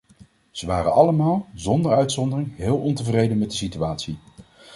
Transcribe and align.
Ze 0.51 0.65
waren 0.65 0.93
allemaal, 0.93 1.47
zonder 1.55 1.93
uitzondering, 1.95 2.55
heel 2.57 2.77
ontevreden 2.77 3.37
met 3.37 3.49
de 3.49 3.55
situatie. 3.55 4.17